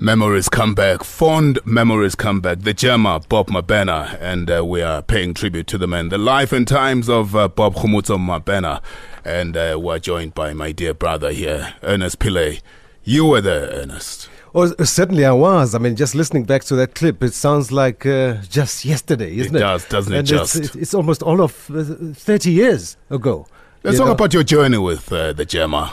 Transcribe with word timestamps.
Memories 0.00 0.48
come 0.48 0.76
back, 0.76 1.02
fond 1.02 1.58
memories 1.64 2.14
come 2.14 2.40
back. 2.40 2.60
The 2.60 2.72
Jammer, 2.72 3.18
Bob 3.28 3.48
Mabena, 3.48 4.16
and 4.20 4.48
uh, 4.48 4.64
we 4.64 4.80
are 4.80 5.02
paying 5.02 5.34
tribute 5.34 5.66
to 5.66 5.76
the 5.78 5.88
man, 5.88 6.08
the 6.08 6.18
life 6.18 6.52
and 6.52 6.68
times 6.68 7.08
of 7.08 7.34
uh, 7.34 7.48
Bob 7.48 7.74
Khumutso 7.74 8.16
Mabena. 8.16 8.80
And 9.24 9.56
uh, 9.56 9.76
we're 9.82 9.98
joined 9.98 10.34
by 10.34 10.54
my 10.54 10.70
dear 10.70 10.94
brother 10.94 11.32
here, 11.32 11.74
Ernest 11.82 12.20
Pillay. 12.20 12.60
You 13.02 13.26
were 13.26 13.40
there, 13.40 13.70
Ernest. 13.70 14.30
Oh, 14.54 14.72
certainly 14.84 15.24
I 15.24 15.32
was. 15.32 15.74
I 15.74 15.78
mean, 15.78 15.96
just 15.96 16.14
listening 16.14 16.44
back 16.44 16.62
to 16.64 16.76
that 16.76 16.94
clip, 16.94 17.20
it 17.24 17.34
sounds 17.34 17.72
like 17.72 18.06
uh, 18.06 18.34
just 18.42 18.84
yesterday, 18.84 19.36
isn't 19.36 19.56
it? 19.56 19.58
It 19.58 19.62
does, 19.62 19.88
doesn't 19.88 20.12
it? 20.12 20.18
And 20.18 20.28
just. 20.28 20.54
It's, 20.54 20.76
it's 20.76 20.94
almost 20.94 21.24
all 21.24 21.40
of 21.40 21.68
uh, 21.72 22.14
30 22.14 22.52
years 22.52 22.96
ago. 23.10 23.48
Let's 23.82 23.98
talk 23.98 24.06
know. 24.06 24.12
about 24.12 24.32
your 24.32 24.44
journey 24.44 24.78
with 24.78 25.12
uh, 25.12 25.32
the 25.32 25.44
Jammer. 25.44 25.90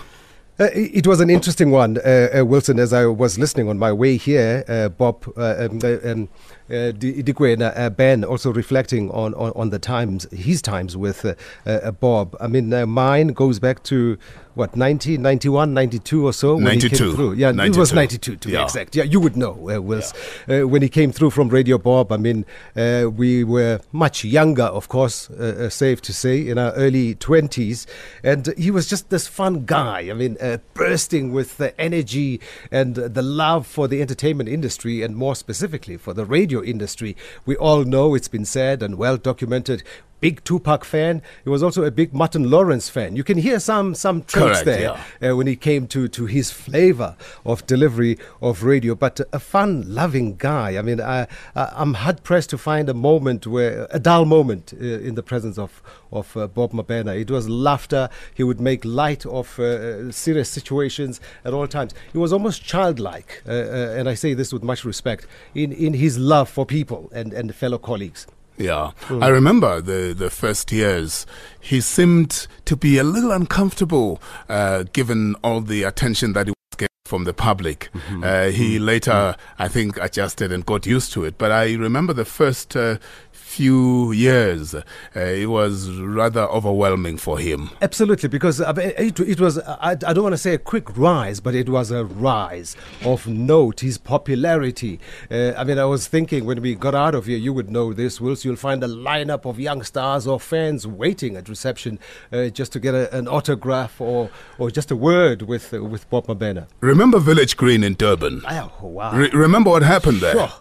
Uh, 0.57 0.69
it 0.73 1.05
was 1.05 1.19
an 1.19 1.29
interesting 1.29 1.69
one, 1.69 1.97
uh, 1.97 2.29
uh, 2.39 2.45
Wilson. 2.45 2.79
As 2.79 2.93
I 2.93 3.05
was 3.07 3.37
listening 3.37 3.67
on 3.67 3.77
my 3.77 3.91
way 3.91 4.15
here, 4.15 4.63
uh, 4.69 4.87
Bob 4.87 5.25
uh, 5.35 5.67
um, 5.69 5.79
uh, 5.83 6.09
um, 6.09 6.29
uh, 6.69 6.91
Di- 6.91 7.21
uh, 7.63 7.89
Ben 7.89 8.23
also 8.23 8.51
reflecting 8.51 9.11
on, 9.11 9.33
on, 9.35 9.51
on 9.55 9.69
the 9.69 9.79
times, 9.79 10.27
his 10.31 10.61
times 10.61 10.97
with 10.97 11.25
uh, 11.25 11.35
uh, 11.65 11.91
Bob. 11.91 12.35
I 12.39 12.47
mean, 12.47 12.73
uh, 12.73 12.85
mine 12.85 13.29
goes 13.29 13.59
back 13.59 13.83
to 13.83 14.17
what 14.55 14.75
90, 14.77 15.17
91, 15.17 15.73
92 15.73 16.25
or 16.25 16.31
so. 16.31 16.53
when 16.55 16.61
he 16.63 16.67
92. 16.87 16.95
came 16.97 17.15
through. 17.15 17.33
Yeah, 17.33 17.49
it 17.49 17.75
was 17.75 17.91
92. 17.91 17.95
ninety-two 17.95 18.35
to 18.37 18.49
Yeah. 18.49 18.59
be 18.59 18.63
exact. 18.63 18.95
Yeah, 18.95 19.03
you 19.03 19.19
would 19.19 19.35
know, 19.35 19.51
uh, 19.69 19.79
Wils. 19.81 20.13
Uh, 20.47 20.65
when 20.67 20.81
he 20.81 20.87
came 20.87 21.11
through 21.11 21.31
from 21.31 21.49
Radio 21.49 21.77
Bop, 21.77 22.09
I 22.11 22.17
mean, 22.17 22.45
uh, 22.75 23.09
we 23.13 23.43
were 23.43 23.81
much 23.91 24.23
younger, 24.23 24.63
of 24.63 24.87
course, 24.87 25.29
uh, 25.29 25.65
uh, 25.65 25.69
safe 25.69 26.01
to 26.03 26.13
say, 26.13 26.47
in 26.47 26.57
our 26.57 26.71
early 26.71 27.15
20s. 27.15 27.85
And 28.23 28.53
he 28.57 28.71
was 28.71 28.87
just 28.87 29.09
this 29.09 29.27
fun 29.27 29.65
guy. 29.65 30.07
I 30.09 30.13
mean, 30.13 30.37
uh, 30.39 30.59
bursting 30.73 31.33
with 31.33 31.57
the 31.57 31.79
energy 31.79 32.39
and 32.71 32.95
the 32.95 33.21
love 33.21 33.67
for 33.67 33.89
the 33.89 34.01
entertainment 34.01 34.47
industry, 34.47 35.01
and 35.03 35.17
more 35.17 35.35
specifically 35.35 35.97
for 35.97 36.13
the 36.13 36.23
radio 36.23 36.54
industry. 36.63 37.15
We 37.45 37.55
all 37.55 37.83
know 37.83 38.15
it's 38.15 38.27
been 38.27 38.45
said 38.45 38.81
and 38.81 38.97
well 38.97 39.17
documented. 39.17 39.83
Big 40.21 40.43
Tupac 40.43 40.83
fan. 40.85 41.21
He 41.43 41.49
was 41.49 41.61
also 41.61 41.83
a 41.83 41.91
big 41.91 42.13
Martin 42.13 42.49
Lawrence 42.49 42.89
fan. 42.89 43.15
You 43.15 43.23
can 43.23 43.37
hear 43.37 43.59
some 43.59 43.93
some 43.93 44.23
traits 44.23 44.61
Correct, 44.61 44.65
there 44.65 44.97
yeah. 45.21 45.31
uh, 45.31 45.35
when 45.35 45.45
he 45.45 45.55
came 45.55 45.87
to, 45.87 46.07
to 46.07 46.25
his 46.25 46.51
flavor 46.51 47.15
of 47.45 47.65
delivery 47.67 48.17
of 48.41 48.63
radio, 48.63 48.95
but 48.95 49.19
a 49.33 49.39
fun 49.39 49.83
loving 49.93 50.35
guy. 50.37 50.77
I 50.77 50.81
mean, 50.81 51.01
I, 51.01 51.27
I, 51.55 51.71
I'm 51.75 51.95
hard 51.95 52.23
pressed 52.23 52.49
to 52.51 52.57
find 52.57 52.89
a 52.89 52.93
moment 52.93 53.45
where, 53.45 53.87
a 53.91 53.99
dull 53.99 54.25
moment 54.25 54.73
uh, 54.73 54.83
in 54.83 55.15
the 55.15 55.23
presence 55.23 55.57
of, 55.57 55.83
of 56.11 56.35
uh, 56.37 56.47
Bob 56.47 56.71
Mabena. 56.71 57.19
It 57.19 57.29
was 57.29 57.47
laughter. 57.49 58.09
He 58.33 58.43
would 58.43 58.59
make 58.59 58.85
light 58.85 59.25
of 59.25 59.59
uh, 59.59 60.11
serious 60.11 60.49
situations 60.49 61.19
at 61.43 61.53
all 61.53 61.67
times. 61.67 61.93
He 62.11 62.17
was 62.17 62.31
almost 62.33 62.63
childlike, 62.63 63.43
uh, 63.47 63.51
uh, 63.51 63.95
and 63.97 64.09
I 64.09 64.13
say 64.13 64.33
this 64.33 64.53
with 64.53 64.63
much 64.63 64.85
respect, 64.85 65.27
in, 65.53 65.71
in 65.71 65.93
his 65.93 66.17
love 66.17 66.49
for 66.49 66.65
people 66.65 67.09
and, 67.13 67.33
and 67.33 67.53
fellow 67.53 67.77
colleagues. 67.77 68.27
Yeah, 68.57 68.91
I 69.09 69.27
remember 69.27 69.81
the 69.81 70.13
the 70.17 70.29
first 70.29 70.71
years. 70.71 71.25
He 71.59 71.81
seemed 71.81 72.47
to 72.65 72.75
be 72.77 72.97
a 72.97 73.03
little 73.03 73.31
uncomfortable, 73.31 74.21
uh, 74.47 74.83
given 74.93 75.35
all 75.43 75.61
the 75.61 75.83
attention 75.83 76.33
that 76.33 76.47
he 76.47 76.51
was 76.51 76.77
getting 76.77 76.87
from 77.05 77.25
the 77.25 77.33
public. 77.33 77.89
Uh, 78.23 78.45
he 78.51 78.79
later, 78.79 79.35
I 79.59 79.67
think, 79.67 79.97
adjusted 79.97 80.51
and 80.51 80.65
got 80.65 80.85
used 80.85 81.11
to 81.13 81.25
it. 81.25 81.37
But 81.37 81.51
I 81.51 81.73
remember 81.75 82.13
the 82.13 82.25
first 82.25 82.75
uh, 82.77 82.97
few 83.45 84.11
years, 84.11 84.73
uh, 84.75 84.83
it 85.15 85.49
was 85.49 85.89
rather 86.01 86.41
overwhelming 86.41 87.15
for 87.15 87.37
him. 87.37 87.69
Absolutely, 87.81 88.27
because 88.27 88.59
uh, 88.59 88.73
it, 88.77 89.17
it 89.19 89.39
was, 89.39 89.59
I, 89.59 89.91
I 89.91 89.95
don't 89.95 90.23
want 90.23 90.33
to 90.33 90.37
say 90.37 90.55
a 90.55 90.57
quick 90.57 90.97
rise, 90.97 91.39
but 91.39 91.55
it 91.55 91.69
was 91.69 91.91
a 91.91 92.03
rise 92.03 92.75
of 93.05 93.27
note, 93.27 93.79
his 93.79 93.97
popularity. 93.97 94.99
Uh, 95.31 95.53
I 95.55 95.63
mean, 95.63 95.79
I 95.79 95.85
was 95.85 96.07
thinking 96.07 96.43
when 96.45 96.61
we 96.61 96.75
got 96.75 96.95
out 96.95 97.15
of 97.15 97.27
here, 97.27 97.37
you 97.37 97.53
would 97.53 97.69
know 97.69 97.93
this, 97.93 98.19
Wills, 98.19 98.43
you'll 98.43 98.57
find 98.57 98.83
a 98.83 98.87
lineup 98.87 99.45
of 99.45 99.59
young 99.59 99.83
stars 99.83 100.27
or 100.27 100.39
fans 100.39 100.85
waiting 100.85 101.37
at 101.37 101.47
reception 101.47 101.97
uh, 102.33 102.49
just 102.49 102.73
to 102.73 102.79
get 102.79 102.93
a, 102.93 103.15
an 103.15 103.27
autograph 103.27 104.01
or, 104.01 104.29
or 104.57 104.69
just 104.69 104.91
a 104.91 104.95
word 104.95 105.43
with, 105.43 105.71
with 105.71 106.09
Bob 106.09 106.27
Mabena. 106.27 106.67
Remember 106.81 107.19
Village 107.19 107.55
Green 107.55 107.83
in 107.83 107.93
Durban? 107.93 108.41
Oh, 108.49 108.71
wow. 108.81 109.15
Re- 109.15 109.29
remember 109.29 109.69
what 109.69 109.83
happened 109.83 110.19
there? 110.19 110.33
Sure. 110.33 110.51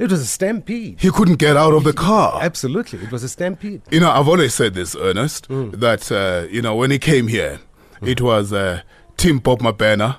It 0.00 0.10
was 0.10 0.20
a 0.22 0.26
stampede. 0.26 0.96
He 0.98 1.10
couldn't 1.10 1.38
get 1.38 1.56
out 1.56 1.74
of 1.74 1.84
the 1.84 1.92
car. 1.92 2.40
Absolutely, 2.42 2.98
it 3.06 3.12
was 3.12 3.22
a 3.22 3.28
stampede. 3.28 3.82
You 3.90 4.00
know, 4.00 4.10
I've 4.10 4.28
always 4.28 4.54
said 4.54 4.72
this, 4.74 4.96
Ernest, 4.96 5.48
Mm. 5.48 5.78
that, 5.78 6.10
uh, 6.10 6.48
you 6.50 6.62
know, 6.62 6.74
when 6.74 6.90
he 6.90 6.98
came 6.98 7.28
here, 7.28 7.60
it 8.02 8.20
was 8.22 8.50
uh, 8.52 8.80
Tim 9.18 9.38
Bob 9.40 9.60
Mabena, 9.60 10.16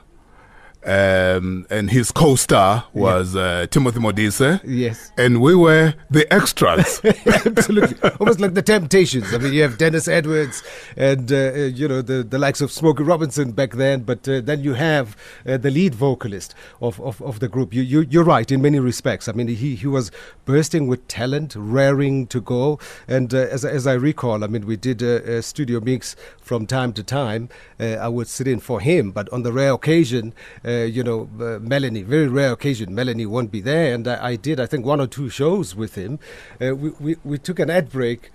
um, 0.86 1.66
and 1.70 1.92
his 1.92 2.12
co 2.12 2.36
star 2.36 2.86
was 2.94 3.36
uh, 3.36 3.68
Timothy 3.70 4.00
Modise, 4.00 4.62
Yes. 4.64 5.12
and 5.18 5.42
we 5.42 5.56
were 5.56 5.94
the 6.10 6.32
extras. 6.34 7.02
Absolutely, 7.46 7.98
almost 8.20 8.40
like 8.40 8.54
the 8.54 8.62
Temptations. 8.62 9.34
I 9.34 9.38
mean, 9.38 9.54
you 9.54 9.62
have 9.62 9.78
Dennis 9.78 10.08
Edwards 10.08 10.64
and 10.98 11.32
uh, 11.32 11.36
uh, 11.36 11.52
you 11.74 11.88
know 11.88 12.02
the 12.02 12.24
the 12.24 12.40
likes 12.40 12.62
of 12.62 12.72
Smokey 12.72 13.04
Robinson 13.04 13.52
back 13.52 13.72
then, 13.74 14.02
but 14.02 14.28
uh, 14.28 14.42
then 14.42 14.62
you 14.64 14.74
have 14.74 15.16
uh, 15.46 15.58
the 15.58 15.70
lead 15.72 15.94
vocalist 15.96 16.56
of, 16.82 17.00
of, 17.02 17.22
of 17.22 17.40
the 17.40 17.48
group. 17.48 17.74
You, 17.74 17.82
you 17.82 18.02
you're 18.10 18.24
right 18.24 18.50
in 18.52 18.62
many 18.62 18.80
respects. 18.80 19.28
I 19.28 19.34
mean, 19.34 19.48
he 19.48 19.76
he 19.76 19.88
was 19.88 20.12
bursting 20.46 20.88
with 20.88 21.08
talent, 21.08 21.54
raring 21.56 22.28
to 22.28 22.42
go. 22.42 22.80
And 23.08 23.34
uh, 23.34 23.38
as 23.38 23.64
as 23.66 23.86
I 23.86 23.94
recall, 23.94 24.44
I 24.44 24.48
mean, 24.48 24.66
we 24.66 24.78
did 24.78 25.02
a, 25.02 25.38
a 25.38 25.42
studio 25.42 25.80
mix 25.80 26.16
from 26.42 26.66
time 26.66 26.94
to 26.94 27.04
time. 27.04 27.50
Uh, 27.80 27.98
I 28.02 28.08
would 28.08 28.28
sit 28.28 28.48
in 28.48 28.60
for 28.60 28.80
him, 28.80 29.12
but 29.12 29.28
on 29.32 29.44
the 29.44 29.52
rare 29.52 29.74
occasion, 29.74 30.34
uh, 30.66 30.71
you 30.90 31.04
know, 31.04 31.30
uh, 31.40 31.60
Melanie, 31.60 32.04
very 32.04 32.28
rare 32.28 32.52
occasion, 32.52 32.94
Melanie 32.94 33.26
won't 33.26 33.52
be 33.52 33.62
there, 33.62 33.94
and 33.94 34.08
I, 34.08 34.30
I 34.32 34.36
did 34.36 34.60
I 34.60 34.66
think 34.66 34.86
one 34.86 35.02
or 35.02 35.08
two 35.08 35.30
shows 35.30 35.76
with 35.76 35.96
him. 35.96 36.20
Uh, 36.62 36.76
we, 36.76 36.90
we 37.00 37.16
we 37.24 37.38
took 37.38 37.60
an 37.60 37.70
ad 37.70 37.90
break 37.92 38.32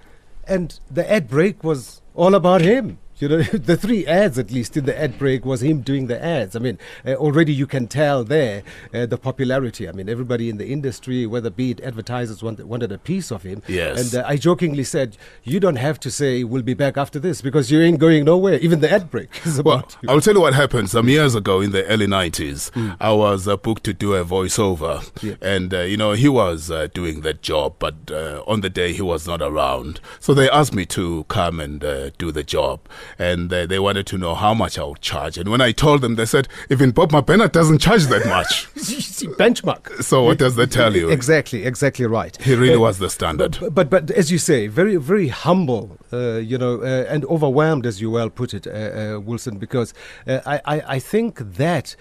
and 0.47 0.79
the 0.91 1.11
ad 1.11 1.29
break 1.29 1.63
was 1.65 2.03
all 2.15 2.35
about 2.35 2.61
him. 2.61 2.99
You 3.19 3.29
know, 3.29 3.43
the 3.43 3.77
three 3.77 4.07
ads, 4.07 4.39
at 4.39 4.51
least 4.51 4.77
in 4.77 4.85
the 4.85 4.99
ad 4.99 5.19
break, 5.19 5.45
was 5.45 5.63
him 5.63 5.81
doing 5.81 6.07
the 6.07 6.23
ads. 6.23 6.55
I 6.55 6.59
mean, 6.59 6.79
uh, 7.07 7.15
already 7.15 7.53
you 7.53 7.67
can 7.67 7.87
tell 7.87 8.25
there 8.25 8.63
uh, 8.93 9.07
the 9.07 9.17
popularity. 9.17 9.89
I 9.89 9.93
mean, 9.93 10.09
everybody 10.09 10.51
in 10.51 10.59
the 10.59 10.67
industry, 10.69 11.27
whether 11.27 11.49
be 11.49 11.71
it 11.71 11.81
advertisers, 11.81 12.43
wanted, 12.43 12.67
wanted 12.67 12.93
a 12.93 12.99
piece 12.99 13.31
of 13.31 13.43
him. 13.43 13.63
Yes. 13.67 14.13
And 14.13 14.23
uh, 14.23 14.29
I 14.29 14.37
jokingly 14.37 14.85
said, 14.85 15.17
"You 15.45 15.61
don't 15.61 15.77
have 15.77 15.99
to 16.01 16.11
say 16.11 16.45
we'll 16.45 16.63
be 16.63 16.75
back 16.75 16.97
after 16.99 17.19
this 17.19 17.41
because 17.41 17.71
you 17.71 17.81
ain't 17.81 17.99
going 17.99 18.25
nowhere. 18.25 18.59
Even 18.59 18.81
the 18.81 18.91
ad 18.91 19.11
break 19.11 19.29
is 19.47 19.63
Well, 19.63 19.79
about 19.79 19.97
you." 20.03 20.09
I'll 20.11 20.21
tell 20.21 20.35
you 20.35 20.41
what 20.41 20.55
happened. 20.55 20.91
Some 20.91 21.09
years 21.09 21.35
ago 21.35 21.61
in 21.61 21.71
the 21.73 21.87
early 21.87 22.07
90s, 22.07 22.71
I 23.01 23.13
was 23.13 23.49
uh, 23.49 23.57
booked 23.57 23.85
to 23.85 23.95
do 23.95 24.15
a 24.15 24.25
voiceover. 24.25 25.11
Yeah. 25.23 25.35
And, 25.41 25.73
uh, 25.73 25.81
you 25.81 25.97
know, 25.97 26.13
he 26.13 26.29
was 26.29 26.71
uh, 26.71 26.89
doing 26.93 27.23
that 27.23 27.43
job, 27.43 27.77
but 27.79 27.95
uh, 28.11 28.43
on 28.47 28.61
the 28.61 28.71
day 28.71 28.93
he 28.93 29.03
was 29.03 29.27
not 29.27 29.41
around. 29.41 30.01
So 30.21 30.35
they 30.35 30.51
asked 30.51 30.75
me 30.75 30.85
to 30.87 31.25
come 31.29 31.61
and 31.61 31.83
uh, 31.83 32.11
do 32.19 32.31
the 32.31 32.45
job. 32.45 32.81
And 33.19 33.53
uh, 33.53 33.67
they 33.67 33.79
wanted 33.79 34.07
to 34.09 34.19
know 34.19 34.35
how 34.35 34.55
much 34.55 34.79
I 34.79 34.85
would 34.85 35.01
charge. 35.01 35.39
And 35.39 35.49
when 35.51 35.61
I 35.61 35.73
told 35.73 36.01
them, 36.03 36.17
they 36.17 36.27
said, 36.27 36.49
even 36.71 36.91
Bob 36.91 37.13
Mabena 37.13 37.51
doesn't 37.51 37.79
charge 37.79 38.05
that 38.07 38.27
much. 38.37 38.69
You 38.75 39.01
see, 39.01 39.27
benchmark. 39.29 40.03
so 40.03 40.23
what 40.25 40.39
does 40.39 40.57
that 40.57 40.71
tell 40.71 40.95
you? 40.95 41.11
Exactly, 41.11 41.65
exactly 41.65 42.07
right. 42.07 42.37
He 42.43 42.55
really 42.55 42.75
Uh, 42.75 42.81
was 42.81 42.99
the 42.99 43.11
standard. 43.11 43.59
But, 43.61 43.75
but 43.75 43.91
but 43.91 44.11
as 44.11 44.31
you 44.33 44.39
say, 44.39 44.67
very 44.67 44.97
very 44.97 45.29
humble, 45.29 45.97
uh, 46.13 46.37
you 46.37 46.59
know, 46.59 46.81
uh, 46.83 47.07
and 47.13 47.25
overwhelmed, 47.27 47.87
as 47.87 48.01
you 48.01 48.11
well 48.11 48.31
put 48.31 48.53
it, 48.55 48.67
uh, 48.67 48.71
uh, 48.71 49.21
Wilson. 49.21 49.59
Because 49.59 49.95
uh, 50.27 50.41
I, 50.47 50.61
I 50.75 50.83
I 50.97 50.99
think 50.99 51.39
that 51.65 51.97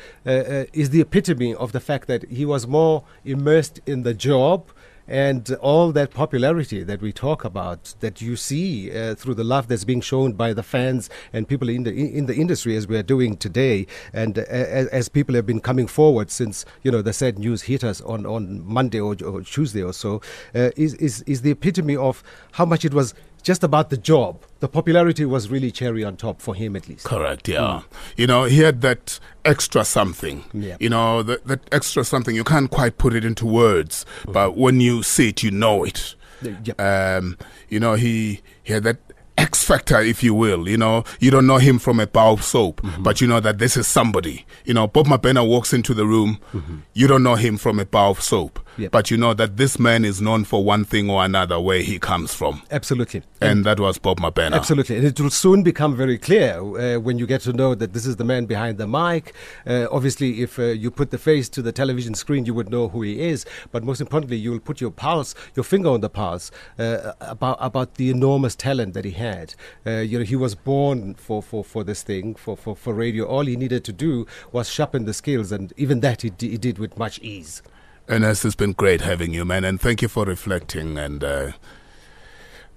is 0.73 0.89
the 0.89 1.01
epitome 1.01 1.53
of 1.55 1.72
the 1.72 1.79
fact 1.79 2.07
that 2.07 2.22
he 2.29 2.45
was 2.45 2.67
more 2.67 3.03
immersed 3.23 3.79
in 3.85 4.03
the 4.03 4.13
job. 4.13 4.72
And 5.07 5.51
all 5.61 5.91
that 5.91 6.11
popularity 6.11 6.83
that 6.83 7.01
we 7.01 7.13
talk 7.13 7.45
about, 7.45 7.93
that 7.99 8.21
you 8.21 8.35
see 8.35 8.91
uh, 8.91 9.16
through 9.16 9.35
the 9.35 9.43
love 9.43 9.67
that's 9.67 9.83
being 9.83 10.01
shown 10.01 10.33
by 10.33 10.53
the 10.53 10.63
fans 10.63 11.09
and 11.31 11.47
people 11.47 11.69
in 11.69 11.83
the 11.83 11.91
in 11.91 12.25
the 12.25 12.35
industry, 12.35 12.75
as 12.75 12.88
we 12.88 12.97
are 12.97 13.03
doing 13.03 13.38
today, 13.38 13.85
and 14.13 14.39
uh, 14.39 14.41
as, 14.49 15.09
people 15.09 15.35
have 15.35 15.45
been 15.45 15.61
coming 15.61 15.88
forward 15.88 16.31
since 16.31 16.66
you 16.81 16.91
know 16.91 17.01
the 17.01 17.13
sad 17.13 17.38
news 17.38 17.63
hit 17.63 17.83
us 17.83 18.02
on, 18.02 18.25
on 18.25 18.66
Monday 18.66 18.99
or, 18.99 19.16
or 19.23 19.41
Tuesday 19.41 19.84
or 19.84 19.93
so, 19.93 20.22
uh, 20.55 20.72
is, 20.75 20.96
is 20.96 21.22
is 21.23 21.41
the 21.43 21.51
epitome 21.51 21.96
of 21.96 22.23
how 22.53 22.66
much 22.66 22.84
it 22.84 22.93
was 22.93 23.13
just 23.46 23.64
about 23.64 23.92
the 23.92 23.97
job. 23.97 24.44
The 24.59 24.68
popularity 24.68 25.24
was 25.24 25.50
really 25.50 25.70
cherry 25.70 26.03
on 26.03 26.18
top 26.18 26.42
for 26.42 26.56
him, 26.56 26.76
at 26.76 26.90
least. 26.90 27.06
Correct, 27.06 27.47
yeah. 27.47 27.59
Mm. 27.59 27.84
You 28.18 28.28
know, 28.28 28.44
he 28.46 28.59
had 28.59 28.82
that 28.82 29.20
extra 29.46 29.86
something. 29.86 30.44
Yeah. 30.52 30.78
You 30.80 30.90
know, 30.90 31.22
that, 31.22 31.46
that 31.46 31.62
extra 31.72 32.03
something, 32.03 32.36
you 32.36 32.44
can't 32.44 32.72
quite 32.72 32.97
put 32.97 33.14
it 33.14 33.24
into 33.24 33.46
words, 33.46 34.03
mm. 34.24 34.34
but 34.34 34.58
when 34.58 34.80
you 34.80 35.03
see 35.03 35.30
it, 35.30 35.44
you 35.44 35.52
know 35.52 35.84
it. 35.84 36.16
Uh, 36.44 36.50
yep. 36.64 36.82
Um, 36.82 37.38
you 37.70 37.80
know, 37.80 37.94
he, 37.94 38.42
he 38.64 38.74
had 38.74 38.84
that 38.84 38.97
X 39.38 39.64
factor, 39.64 40.00
if 40.00 40.24
you 40.24 40.34
will. 40.34 40.68
You 40.68 40.78
know, 40.78 41.03
you 41.20 41.30
don't 41.30 41.46
know 41.46 41.58
him 41.58 41.78
from 41.78 42.00
a 42.00 42.08
bar 42.08 42.32
of 42.32 42.44
soap, 42.44 42.82
mm-hmm. 42.82 43.03
but 43.03 43.22
you 43.22 43.28
know 43.28 43.40
that 43.42 43.59
this 43.59 43.78
is 43.78 43.88
somebody. 43.88 44.46
You 44.66 44.74
know, 44.74 44.88
Bob 44.88 45.06
Mabena 45.06 45.47
walks 45.47 45.72
into 45.72 45.94
the 45.94 46.08
room, 46.08 46.40
mm-hmm. 46.52 46.78
you 46.94 47.08
don't 47.08 47.22
know 47.22 47.36
him 47.36 47.58
from 47.58 47.80
a 47.80 47.86
bar 47.86 48.09
of 48.09 48.22
soap, 48.22 48.59
Yep. 48.77 48.91
but 48.91 49.09
you 49.09 49.17
know 49.17 49.33
that 49.33 49.57
this 49.57 49.79
man 49.79 50.03
is 50.03 50.22
known 50.22 50.43
for 50.43 50.63
one 50.63 50.83
thing 50.83 51.09
or 51.09 51.23
another 51.23 51.59
where 51.59 51.81
he 51.81 51.97
comes 51.99 52.33
from. 52.33 52.61
Absolutely. 52.72 53.23
And 53.41 53.63
that 53.66 53.79
was 53.79 53.97
Bob 53.97 54.19
Mabena. 54.19 54.53
Absolutely. 54.53 54.97
And 54.97 55.05
it 55.05 55.19
will 55.19 55.29
soon 55.29 55.63
become 55.63 55.95
very 55.95 56.17
clear 56.17 56.59
uh, 56.59 56.99
when 56.99 57.17
you 57.17 57.25
get 57.27 57.41
to 57.41 57.53
know 57.53 57.75
that 57.75 57.93
this 57.93 58.05
is 58.05 58.16
the 58.17 58.23
man 58.23 58.45
behind 58.45 58.77
the 58.77 58.87
mic. 58.87 59.33
Uh, 59.66 59.87
obviously, 59.91 60.41
if 60.41 60.59
uh, 60.59 60.63
you 60.63 60.91
put 60.91 61.11
the 61.11 61.17
face 61.17 61.47
to 61.49 61.61
the 61.61 61.72
television 61.72 62.16
screen, 62.16 62.45
you 62.45 62.53
would 62.53 62.69
know 62.69 62.87
who 62.89 63.01
he 63.01 63.22
is. 63.22 63.45
But 63.72 63.83
most 63.83 64.01
importantly, 64.01 64.37
you 64.37 64.51
will 64.51 64.59
put 64.59 64.81
your 64.81 64.91
pulse, 64.91 65.35
your 65.55 65.63
finger 65.63 65.89
on 65.89 66.01
the 66.01 66.09
pulse 66.09 66.51
uh, 66.79 67.13
about, 67.22 67.57
about 67.61 67.95
the 67.95 68.09
enormous 68.09 68.55
talent 68.55 68.93
that 68.93 69.05
he 69.05 69.11
had. 69.11 69.55
Uh, 69.85 69.99
you 69.99 70.19
know, 70.19 70.25
he 70.25 70.35
was 70.35 70.55
born 70.55 71.13
for, 71.16 71.41
for, 71.41 71.63
for 71.63 71.83
this 71.83 72.03
thing, 72.03 72.35
for, 72.35 72.57
for, 72.57 72.75
for 72.75 72.93
radio. 72.93 73.25
All 73.25 73.45
he 73.45 73.55
needed 73.55 73.83
to 73.85 73.93
do 73.93 74.25
was 74.51 74.69
sharpen 74.69 75.05
the 75.05 75.13
skills, 75.13 75.51
and 75.51 75.72
even 75.77 75.99
that 76.01 76.23
he, 76.23 76.29
d- 76.29 76.49
he 76.49 76.57
did 76.57 76.77
with 76.79 76.97
much 76.97 77.19
ease. 77.19 77.61
Ernest, 78.07 78.46
it's 78.46 78.55
been 78.55 78.73
great 78.73 79.02
having 79.02 79.34
you, 79.34 79.43
man, 79.46 79.63
and 79.63 79.81
thank 79.81 80.03
you 80.03 80.07
for 80.07 80.25
reflecting. 80.25 80.97
And 80.99 81.23
uh, 81.23 81.52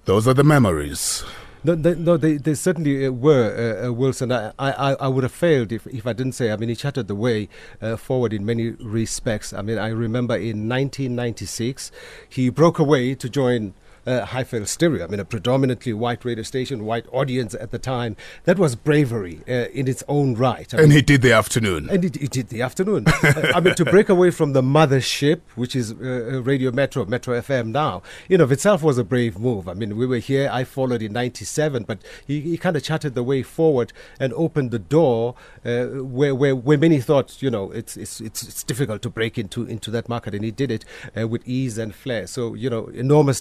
those 0.06 0.26
are 0.26 0.32
the 0.32 0.44
memories. 0.44 1.22
No, 1.62 1.74
they, 1.74 1.94
no, 1.96 2.16
they, 2.16 2.38
they 2.38 2.54
certainly 2.54 3.04
uh, 3.04 3.10
were, 3.10 3.82
uh, 3.82 3.88
uh, 3.88 3.92
Wilson. 3.92 4.32
I, 4.32 4.52
I, 4.58 4.94
I 4.94 5.08
would 5.08 5.24
have 5.24 5.32
failed 5.32 5.70
if, 5.70 5.86
if 5.88 6.06
I 6.06 6.14
didn't 6.14 6.32
say. 6.32 6.50
I 6.50 6.56
mean, 6.56 6.70
he 6.70 6.76
charted 6.76 7.08
the 7.08 7.14
way 7.14 7.50
uh, 7.82 7.96
forward 7.96 8.32
in 8.32 8.46
many 8.46 8.70
respects. 8.70 9.52
I 9.52 9.60
mean, 9.60 9.76
I 9.76 9.88
remember 9.88 10.34
in 10.34 10.66
1996, 10.66 11.92
he 12.26 12.48
broke 12.48 12.78
away 12.78 13.14
to 13.16 13.28
join 13.28 13.74
uh, 14.06 14.26
Highveld 14.26 14.68
Stereo. 14.68 15.04
I 15.04 15.08
mean, 15.08 15.20
a 15.20 15.24
predominantly 15.24 15.92
white 15.92 16.24
radio 16.24 16.42
station, 16.42 16.84
white 16.84 17.06
audience 17.12 17.54
at 17.54 17.70
the 17.70 17.78
time. 17.78 18.16
That 18.44 18.58
was 18.58 18.76
bravery 18.76 19.40
uh, 19.48 19.68
in 19.72 19.88
its 19.88 20.02
own 20.08 20.34
right. 20.34 20.72
I 20.72 20.78
and 20.78 20.88
mean, 20.88 20.96
he 20.96 21.02
did 21.02 21.22
the 21.22 21.32
afternoon. 21.32 21.88
and 21.90 22.02
he, 22.04 22.10
it 22.24 22.30
did 22.30 22.48
the 22.48 22.62
afternoon. 22.62 23.04
Uh, 23.06 23.52
I 23.54 23.60
mean, 23.60 23.74
to 23.74 23.84
break 23.84 24.08
away 24.08 24.30
from 24.30 24.52
the 24.52 24.62
mothership, 24.62 25.40
which 25.54 25.74
is 25.76 25.92
uh, 25.92 26.42
Radio 26.42 26.70
Metro, 26.70 27.04
Metro 27.04 27.38
FM 27.40 27.68
now, 27.68 28.02
in 28.28 28.40
of 28.40 28.52
itself 28.52 28.82
was 28.82 28.98
a 28.98 29.04
brave 29.04 29.38
move. 29.38 29.68
I 29.68 29.74
mean, 29.74 29.96
we 29.96 30.06
were 30.06 30.18
here, 30.18 30.48
I 30.52 30.64
followed 30.64 31.02
in 31.02 31.12
97, 31.12 31.84
but 31.84 31.98
he, 32.26 32.40
he 32.40 32.56
kind 32.56 32.76
of 32.76 32.82
charted 32.82 33.14
the 33.14 33.22
way 33.22 33.42
forward 33.42 33.92
and 34.18 34.32
opened 34.34 34.70
the 34.70 34.78
door 34.78 35.34
uh, 35.64 35.86
where, 35.86 36.34
where, 36.34 36.54
where 36.54 36.78
many 36.78 37.00
thought, 37.00 37.40
you 37.42 37.50
know, 37.50 37.70
it's, 37.72 37.96
it's, 37.96 38.20
it's, 38.20 38.42
it's 38.42 38.62
difficult 38.62 39.02
to 39.02 39.10
break 39.10 39.38
into, 39.38 39.64
into 39.64 39.90
that 39.90 40.08
market. 40.08 40.34
And 40.34 40.44
he 40.44 40.50
did 40.50 40.70
it 40.70 40.84
uh, 41.18 41.28
with 41.28 41.46
ease 41.46 41.78
and 41.78 41.94
flair. 41.94 42.26
So, 42.26 42.54
you 42.54 42.70
know, 42.70 42.86
enormous 42.86 43.40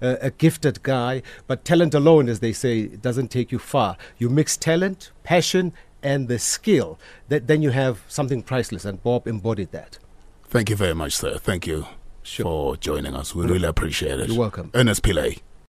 talent, 0.00 0.20
uh, 0.22 0.26
a 0.26 0.30
gifted 0.30 0.82
guy, 0.82 1.22
but 1.46 1.64
talent 1.64 1.94
alone, 1.94 2.28
as 2.28 2.40
they 2.40 2.52
say, 2.52 2.86
doesn't 2.86 3.28
take 3.30 3.52
you 3.52 3.58
far. 3.58 3.96
You 4.18 4.28
mix 4.28 4.56
talent, 4.56 5.10
passion, 5.22 5.72
and 6.02 6.28
the 6.28 6.38
skill, 6.38 6.98
that, 7.28 7.46
then 7.46 7.62
you 7.62 7.70
have 7.70 8.02
something 8.08 8.42
priceless. 8.42 8.84
And 8.84 9.02
Bob 9.02 9.26
embodied 9.26 9.72
that. 9.72 9.98
Thank 10.44 10.70
you 10.70 10.76
very 10.76 10.94
much, 10.94 11.14
sir. 11.16 11.38
Thank 11.38 11.66
you 11.66 11.86
Sure. 12.22 12.44
for 12.44 12.76
joining 12.76 13.14
us. 13.14 13.34
We 13.34 13.46
really 13.46 13.68
appreciate 13.68 14.20
it. 14.20 14.28
You're 14.28 14.38
welcome. 14.38 14.70
Ernest 14.74 15.02
Pillay. 15.02 15.40